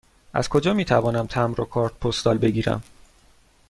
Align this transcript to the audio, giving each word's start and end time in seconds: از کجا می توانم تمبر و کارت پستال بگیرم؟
از 0.33 0.49
کجا 0.49 0.73
می 0.73 0.85
توانم 0.85 1.27
تمبر 1.27 1.61
و 1.61 1.65
کارت 1.65 1.93
پستال 1.93 2.37
بگیرم؟ 2.37 2.83